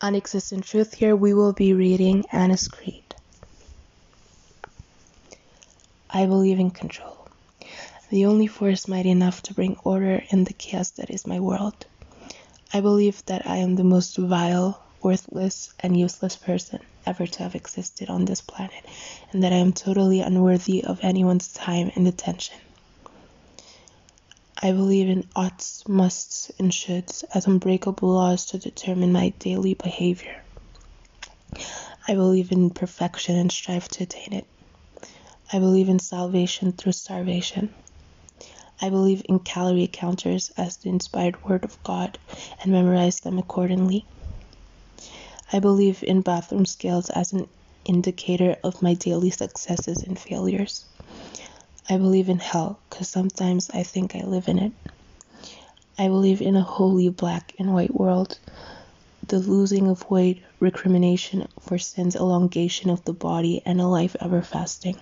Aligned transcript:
On 0.00 0.14
Existent 0.14 0.64
Truth 0.64 0.94
here 0.94 1.16
we 1.16 1.34
will 1.34 1.52
be 1.52 1.74
reading 1.74 2.24
Ana's 2.30 2.68
Creed. 2.68 3.16
I 6.08 6.24
believe 6.24 6.60
in 6.60 6.70
control. 6.70 7.26
The 8.08 8.26
only 8.26 8.46
force 8.46 8.86
mighty 8.86 9.10
enough 9.10 9.42
to 9.42 9.54
bring 9.54 9.76
order 9.82 10.22
in 10.30 10.44
the 10.44 10.52
chaos 10.52 10.90
that 10.92 11.10
is 11.10 11.26
my 11.26 11.40
world. 11.40 11.84
I 12.72 12.80
believe 12.80 13.24
that 13.26 13.44
I 13.44 13.56
am 13.56 13.74
the 13.74 13.82
most 13.82 14.16
vile, 14.16 14.80
worthless, 15.02 15.74
and 15.80 15.98
useless 15.98 16.36
person 16.36 16.78
ever 17.04 17.26
to 17.26 17.42
have 17.42 17.56
existed 17.56 18.08
on 18.08 18.24
this 18.24 18.40
planet, 18.40 18.84
and 19.32 19.42
that 19.42 19.52
I 19.52 19.56
am 19.56 19.72
totally 19.72 20.20
unworthy 20.20 20.84
of 20.84 21.00
anyone's 21.02 21.52
time 21.52 21.90
and 21.96 22.06
attention. 22.06 22.56
I 24.60 24.72
believe 24.72 25.08
in 25.08 25.28
oughts, 25.36 25.86
musts, 25.86 26.50
and 26.58 26.72
shoulds 26.72 27.22
as 27.32 27.46
unbreakable 27.46 28.08
laws 28.08 28.46
to 28.46 28.58
determine 28.58 29.12
my 29.12 29.28
daily 29.38 29.74
behavior. 29.74 30.44
I 32.08 32.14
believe 32.14 32.50
in 32.50 32.70
perfection 32.70 33.36
and 33.36 33.52
strive 33.52 33.86
to 33.90 34.02
attain 34.02 34.32
it. 34.32 34.46
I 35.52 35.60
believe 35.60 35.88
in 35.88 36.00
salvation 36.00 36.72
through 36.72 36.92
starvation. 36.92 37.72
I 38.80 38.90
believe 38.90 39.22
in 39.28 39.38
calorie 39.38 39.86
counters 39.86 40.50
as 40.56 40.78
the 40.78 40.88
inspired 40.88 41.44
word 41.44 41.62
of 41.62 41.80
God 41.84 42.18
and 42.60 42.72
memorize 42.72 43.20
them 43.20 43.38
accordingly. 43.38 44.06
I 45.52 45.60
believe 45.60 46.02
in 46.02 46.22
bathroom 46.22 46.66
scales 46.66 47.10
as 47.10 47.32
an 47.32 47.46
indicator 47.84 48.56
of 48.64 48.82
my 48.82 48.94
daily 48.94 49.30
successes 49.30 50.02
and 50.02 50.18
failures. 50.18 50.84
I 51.90 51.96
believe 51.96 52.28
in 52.28 52.38
hell 52.38 52.78
because 52.90 53.08
sometimes 53.08 53.70
I 53.70 53.82
think 53.82 54.14
I 54.14 54.20
live 54.20 54.48
in 54.48 54.58
it. 54.58 54.72
I 55.98 56.08
believe 56.08 56.42
in 56.42 56.54
a 56.54 56.62
holy 56.62 57.08
black 57.08 57.54
and 57.58 57.72
white 57.72 57.94
world, 57.94 58.38
the 59.26 59.38
losing 59.38 59.88
of 59.88 60.08
weight, 60.10 60.42
recrimination 60.60 61.48
for 61.60 61.78
sins, 61.78 62.14
elongation 62.14 62.90
of 62.90 63.04
the 63.04 63.14
body, 63.14 63.62
and 63.64 63.80
a 63.80 63.86
life 63.86 64.16
ever 64.20 64.42
fasting. 64.42 64.96